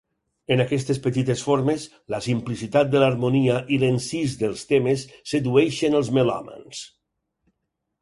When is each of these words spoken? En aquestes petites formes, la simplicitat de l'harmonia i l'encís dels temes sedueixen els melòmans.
En 0.53 0.61
aquestes 0.63 0.99
petites 1.03 1.43
formes, 1.47 1.83
la 2.15 2.21
simplicitat 2.29 2.91
de 2.95 3.03
l'harmonia 3.05 3.61
i 3.77 3.81
l'encís 3.85 4.35
dels 4.43 4.67
temes 4.75 5.07
sedueixen 5.35 6.03
els 6.05 6.15
melòmans. 6.21 6.87